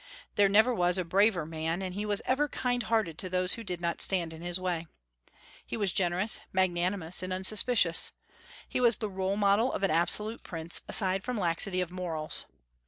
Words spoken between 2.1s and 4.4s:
ever kind hearted to those who did not stand